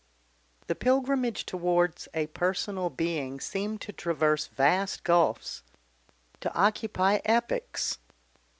The 0.65 0.73
pilgrimage 0.73 1.45
towards 1.45 2.07
a 2.15 2.25
personal 2.25 2.89
being 2.89 3.39
seemed 3.39 3.81
to 3.81 3.93
traverse 3.93 4.47
vast 4.47 5.03
gulfs, 5.03 5.61
to 6.39 6.51
occupy 6.55 7.19
epochs. 7.23 7.99